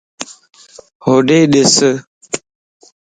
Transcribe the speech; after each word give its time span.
ھوڏي 1.05 1.39
دِس 1.53 1.75